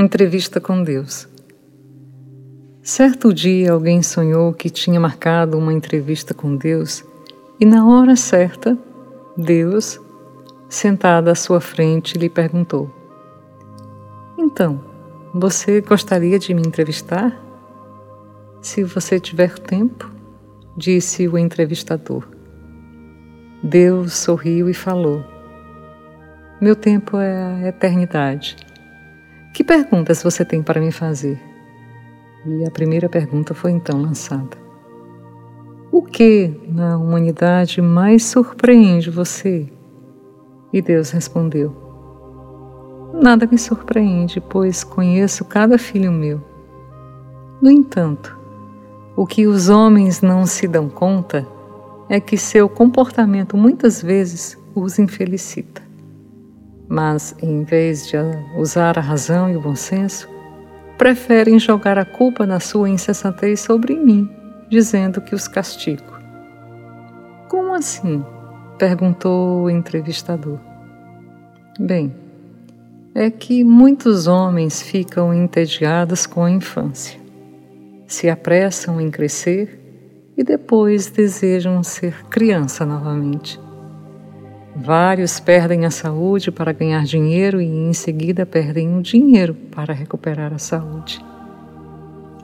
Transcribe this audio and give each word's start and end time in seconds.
Entrevista 0.00 0.62
com 0.62 0.82
Deus. 0.82 1.28
Certo 2.82 3.34
dia 3.34 3.72
alguém 3.72 4.02
sonhou 4.02 4.50
que 4.50 4.70
tinha 4.70 4.98
marcado 4.98 5.58
uma 5.58 5.74
entrevista 5.74 6.32
com 6.32 6.56
Deus 6.56 7.04
e, 7.60 7.66
na 7.66 7.86
hora 7.86 8.16
certa, 8.16 8.78
Deus, 9.36 10.00
sentado 10.70 11.28
à 11.28 11.34
sua 11.34 11.60
frente, 11.60 12.16
lhe 12.16 12.30
perguntou: 12.30 12.90
Então, 14.38 14.82
você 15.34 15.82
gostaria 15.82 16.38
de 16.38 16.54
me 16.54 16.62
entrevistar? 16.62 17.38
Se 18.62 18.82
você 18.82 19.20
tiver 19.20 19.58
tempo, 19.58 20.10
disse 20.78 21.28
o 21.28 21.36
entrevistador. 21.36 22.26
Deus 23.62 24.14
sorriu 24.14 24.70
e 24.70 24.72
falou: 24.72 25.22
Meu 26.58 26.74
tempo 26.74 27.18
é 27.18 27.42
a 27.42 27.68
eternidade. 27.68 28.69
Que 29.52 29.64
perguntas 29.64 30.22
você 30.22 30.44
tem 30.44 30.62
para 30.62 30.80
me 30.80 30.92
fazer? 30.92 31.38
E 32.46 32.64
a 32.64 32.70
primeira 32.70 33.08
pergunta 33.08 33.52
foi 33.52 33.72
então 33.72 34.00
lançada: 34.00 34.56
O 35.90 36.02
que 36.02 36.54
na 36.68 36.96
humanidade 36.96 37.82
mais 37.82 38.24
surpreende 38.24 39.10
você? 39.10 39.68
E 40.72 40.80
Deus 40.80 41.10
respondeu: 41.10 41.74
Nada 43.12 43.46
me 43.50 43.58
surpreende, 43.58 44.40
pois 44.40 44.84
conheço 44.84 45.44
cada 45.44 45.76
filho 45.76 46.12
meu. 46.12 46.40
No 47.60 47.70
entanto, 47.70 48.38
o 49.16 49.26
que 49.26 49.46
os 49.46 49.68
homens 49.68 50.22
não 50.22 50.46
se 50.46 50.66
dão 50.68 50.88
conta 50.88 51.46
é 52.08 52.18
que 52.18 52.38
seu 52.38 52.68
comportamento 52.68 53.56
muitas 53.56 54.00
vezes 54.00 54.56
os 54.74 54.98
infelicita. 54.98 55.89
Mas, 56.92 57.36
em 57.40 57.62
vez 57.62 58.08
de 58.08 58.16
usar 58.56 58.98
a 58.98 59.00
razão 59.00 59.48
e 59.48 59.56
o 59.56 59.60
bom 59.60 59.76
senso, 59.76 60.28
preferem 60.98 61.56
jogar 61.56 61.96
a 61.96 62.04
culpa 62.04 62.44
na 62.44 62.58
sua 62.58 62.88
insensatez 62.90 63.60
sobre 63.60 63.94
mim, 63.94 64.28
dizendo 64.68 65.20
que 65.20 65.32
os 65.32 65.46
castigo. 65.46 66.18
Como 67.48 67.72
assim? 67.74 68.24
perguntou 68.76 69.62
o 69.62 69.70
entrevistador. 69.70 70.58
Bem, 71.78 72.12
é 73.14 73.30
que 73.30 73.62
muitos 73.62 74.26
homens 74.26 74.82
ficam 74.82 75.32
entediados 75.32 76.26
com 76.26 76.42
a 76.42 76.50
infância, 76.50 77.20
se 78.04 78.28
apressam 78.28 79.00
em 79.00 79.12
crescer 79.12 79.78
e 80.36 80.42
depois 80.42 81.08
desejam 81.08 81.84
ser 81.84 82.24
criança 82.26 82.84
novamente. 82.84 83.60
Vários 84.82 85.38
perdem 85.38 85.84
a 85.84 85.90
saúde 85.90 86.50
para 86.50 86.72
ganhar 86.72 87.04
dinheiro 87.04 87.60
e 87.60 87.66
em 87.66 87.92
seguida 87.92 88.46
perdem 88.46 88.96
o 88.96 89.02
dinheiro 89.02 89.54
para 89.70 89.92
recuperar 89.92 90.54
a 90.54 90.58
saúde. 90.58 91.22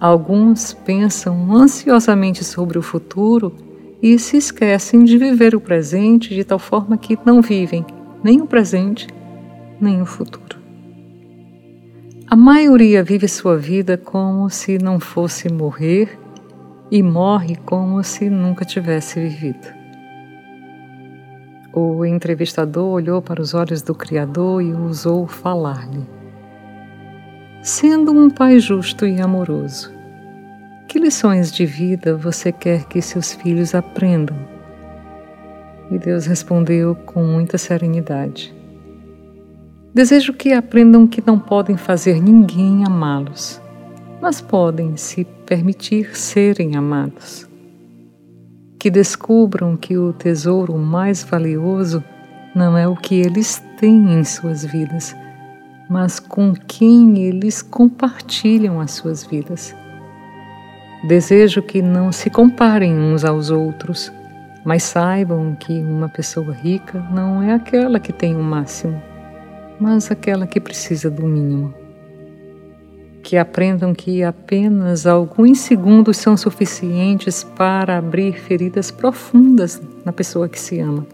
Alguns 0.00 0.72
pensam 0.72 1.54
ansiosamente 1.54 2.42
sobre 2.42 2.78
o 2.78 2.82
futuro 2.82 3.54
e 4.00 4.18
se 4.18 4.38
esquecem 4.38 5.04
de 5.04 5.18
viver 5.18 5.54
o 5.54 5.60
presente 5.60 6.34
de 6.34 6.42
tal 6.42 6.58
forma 6.58 6.96
que 6.96 7.18
não 7.22 7.42
vivem 7.42 7.84
nem 8.24 8.40
o 8.40 8.46
presente 8.46 9.06
nem 9.78 10.00
o 10.00 10.06
futuro. 10.06 10.56
A 12.26 12.34
maioria 12.34 13.04
vive 13.04 13.28
sua 13.28 13.58
vida 13.58 13.98
como 13.98 14.48
se 14.48 14.78
não 14.78 14.98
fosse 14.98 15.52
morrer 15.52 16.18
e 16.90 17.02
morre 17.02 17.56
como 17.56 18.02
se 18.02 18.30
nunca 18.30 18.64
tivesse 18.64 19.20
vivido. 19.20 19.81
O 21.74 22.04
entrevistador 22.04 22.86
olhou 22.86 23.22
para 23.22 23.40
os 23.40 23.54
olhos 23.54 23.80
do 23.80 23.94
Criador 23.94 24.60
e 24.62 24.74
ousou 24.74 25.26
falar-lhe. 25.26 26.06
Sendo 27.62 28.12
um 28.12 28.28
pai 28.28 28.58
justo 28.58 29.06
e 29.06 29.18
amoroso, 29.22 29.90
que 30.86 30.98
lições 30.98 31.50
de 31.50 31.64
vida 31.64 32.14
você 32.14 32.52
quer 32.52 32.84
que 32.84 33.00
seus 33.00 33.32
filhos 33.32 33.74
aprendam? 33.74 34.36
E 35.90 35.98
Deus 35.98 36.26
respondeu 36.26 36.94
com 36.94 37.24
muita 37.24 37.56
serenidade: 37.56 38.54
Desejo 39.94 40.34
que 40.34 40.52
aprendam 40.52 41.06
que 41.06 41.22
não 41.26 41.38
podem 41.38 41.78
fazer 41.78 42.20
ninguém 42.20 42.84
amá-los, 42.84 43.62
mas 44.20 44.42
podem 44.42 44.98
se 44.98 45.24
permitir 45.46 46.14
serem 46.14 46.76
amados 46.76 47.50
que 48.82 48.90
descubram 48.90 49.76
que 49.76 49.96
o 49.96 50.12
tesouro 50.12 50.76
mais 50.76 51.22
valioso 51.22 52.02
não 52.52 52.76
é 52.76 52.88
o 52.88 52.96
que 52.96 53.14
eles 53.14 53.64
têm 53.78 54.12
em 54.12 54.24
suas 54.24 54.64
vidas, 54.64 55.14
mas 55.88 56.18
com 56.18 56.52
quem 56.52 57.16
eles 57.16 57.62
compartilham 57.62 58.80
as 58.80 58.90
suas 58.90 59.22
vidas. 59.22 59.72
Desejo 61.06 61.62
que 61.62 61.80
não 61.80 62.10
se 62.10 62.28
comparem 62.28 62.92
uns 62.92 63.24
aos 63.24 63.50
outros, 63.50 64.12
mas 64.64 64.82
saibam 64.82 65.54
que 65.54 65.78
uma 65.78 66.08
pessoa 66.08 66.52
rica 66.52 66.98
não 67.12 67.40
é 67.40 67.54
aquela 67.54 68.00
que 68.00 68.12
tem 68.12 68.34
o 68.34 68.42
máximo, 68.42 69.00
mas 69.78 70.10
aquela 70.10 70.44
que 70.44 70.58
precisa 70.58 71.08
do 71.08 71.22
mínimo 71.22 71.81
que 73.32 73.38
aprendam 73.38 73.94
que 73.94 74.22
apenas 74.22 75.06
alguns 75.06 75.60
segundos 75.60 76.18
são 76.18 76.36
suficientes 76.36 77.42
para 77.42 77.96
abrir 77.96 78.34
feridas 78.34 78.90
profundas 78.90 79.80
na 80.04 80.12
pessoa 80.12 80.50
que 80.50 80.60
se 80.60 80.78
ama 80.80 81.06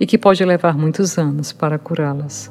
e 0.00 0.06
que 0.06 0.16
pode 0.16 0.42
levar 0.42 0.74
muitos 0.74 1.18
anos 1.18 1.52
para 1.52 1.78
curá-las. 1.78 2.50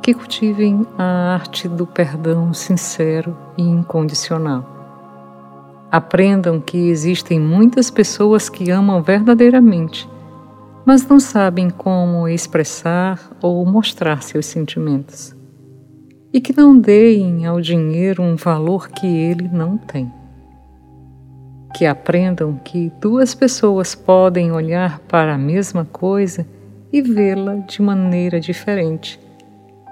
Que 0.00 0.14
cultivem 0.14 0.86
a 0.96 1.34
arte 1.34 1.66
do 1.66 1.84
perdão 1.84 2.54
sincero 2.54 3.36
e 3.58 3.62
incondicional. 3.62 4.64
Aprendam 5.90 6.60
que 6.60 6.88
existem 6.88 7.40
muitas 7.40 7.90
pessoas 7.90 8.48
que 8.48 8.70
amam 8.70 9.02
verdadeiramente, 9.02 10.08
mas 10.84 11.04
não 11.04 11.18
sabem 11.18 11.68
como 11.68 12.28
expressar 12.28 13.18
ou 13.42 13.66
mostrar 13.66 14.22
seus 14.22 14.46
sentimentos 14.46 15.35
e 16.32 16.40
que 16.40 16.56
não 16.56 16.78
deem 16.78 17.46
ao 17.46 17.60
dinheiro 17.60 18.22
um 18.22 18.36
valor 18.36 18.88
que 18.88 19.06
ele 19.06 19.48
não 19.48 19.76
tem. 19.78 20.12
Que 21.74 21.86
aprendam 21.86 22.60
que 22.64 22.92
duas 23.00 23.34
pessoas 23.34 23.94
podem 23.94 24.52
olhar 24.52 24.98
para 25.00 25.34
a 25.34 25.38
mesma 25.38 25.84
coisa 25.84 26.46
e 26.92 27.02
vê-la 27.02 27.56
de 27.56 27.82
maneira 27.82 28.40
diferente, 28.40 29.20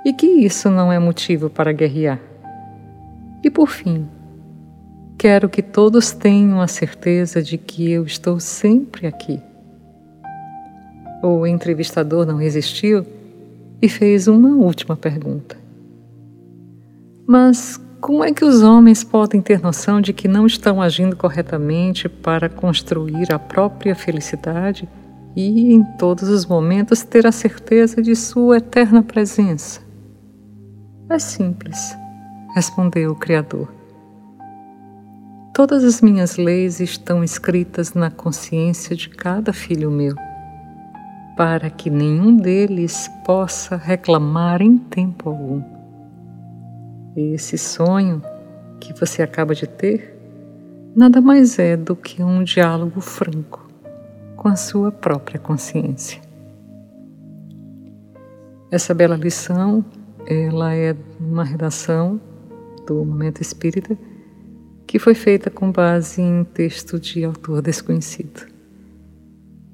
e 0.05 0.12
que 0.12 0.27
isso 0.27 0.71
não 0.71 0.93
é 0.93 0.99
motivo 0.99 1.50
para 1.50 1.72
guerrear. 1.72 2.21
E 3.43 3.51
por 3.51 3.69
fim, 3.69 4.09
quero 5.19 5.49
que 5.49 5.62
todos 5.62 6.12
tenham 6.12 6.61
a 6.61 6.66
certeza 6.66 7.43
de 7.43 7.59
que 7.59 7.91
eu 7.91 8.05
estou 8.05 8.41
sempre 8.41 9.06
aqui. 9.06 9.41
O 11.22 11.47
entrevistador 11.47 12.27
não 12.27 12.37
resistiu 12.37 13.06
e 13.81 13.89
fez 13.89 14.28
uma 14.28 14.51
última 14.56 14.97
pergunta. 14.97 15.63
Mas 17.26 17.80
como 18.00 18.22
é 18.22 18.32
que 18.32 18.44
os 18.44 18.62
homens 18.62 19.02
podem 19.02 19.40
ter 19.40 19.62
noção 19.62 19.98
de 19.98 20.12
que 20.12 20.28
não 20.28 20.46
estão 20.46 20.82
agindo 20.82 21.16
corretamente 21.16 22.06
para 22.06 22.50
construir 22.50 23.32
a 23.32 23.38
própria 23.38 23.94
felicidade 23.94 24.86
e, 25.34 25.72
em 25.72 25.82
todos 25.96 26.28
os 26.28 26.44
momentos, 26.44 27.02
ter 27.02 27.26
a 27.26 27.32
certeza 27.32 28.02
de 28.02 28.14
sua 28.14 28.58
eterna 28.58 29.02
presença? 29.02 29.80
É 31.08 31.18
simples, 31.18 31.96
respondeu 32.54 33.12
o 33.12 33.16
Criador. 33.16 33.72
Todas 35.54 35.82
as 35.82 36.02
minhas 36.02 36.36
leis 36.36 36.80
estão 36.80 37.24
escritas 37.24 37.94
na 37.94 38.10
consciência 38.10 38.94
de 38.94 39.08
cada 39.08 39.50
filho 39.50 39.91
meu, 39.91 40.14
para 41.38 41.70
que 41.70 41.88
nenhum 41.88 42.36
deles 42.36 43.08
possa 43.24 43.77
reclamar 43.77 44.60
em 44.60 44.77
tempo 44.77 45.30
algum. 45.30 45.73
Esse 47.16 47.57
sonho 47.57 48.21
que 48.81 48.93
você 48.93 49.22
acaba 49.22 49.55
de 49.55 49.69
ter 49.69 50.19
nada 50.97 51.21
mais 51.21 51.61
é 51.61 51.77
do 51.77 51.95
que 51.95 52.21
um 52.21 52.43
diálogo 52.43 53.01
franco 53.01 53.69
com 54.34 54.49
a 54.49 54.57
sua 54.57 54.91
própria 54.91 55.39
consciência. 55.39 56.21
Essa 58.69 58.93
bela 58.93 59.16
lição, 59.16 59.84
ela 60.27 60.75
é 60.75 60.97
uma 61.21 61.45
redação 61.45 62.21
do 62.84 63.05
Momento 63.05 63.41
Espírita 63.41 63.97
que 64.84 64.99
foi 64.99 65.15
feita 65.15 65.51
com 65.51 65.71
base 65.71 66.21
em 66.21 66.43
texto 66.43 66.99
de 66.99 67.25
autor 67.25 67.63
desconhecido. 67.63 68.45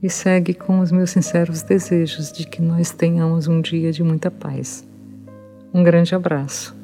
E 0.03 0.11
segue 0.11 0.53
com 0.53 0.81
os 0.81 0.93
meus 0.93 1.11
sinceros 1.11 1.63
desejos 1.63 2.33
de 2.33 2.47
que 2.47 2.61
nós 2.61 2.91
tenhamos 2.91 3.49
um 3.49 3.63
dia 3.63 3.93
de 3.93 4.03
muita 4.03 4.31
paz. 4.31 4.87
Um 5.73 5.83
grande 5.83 6.15
abraço 6.15 6.80